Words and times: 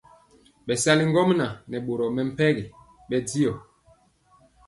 Bɛsali 0.65 1.03
ŋgomnaŋ 1.11 1.53
nɛ 1.69 1.77
boro 1.85 2.05
mepempɔ 2.15 2.45
bɛndiɔ. 3.09 3.51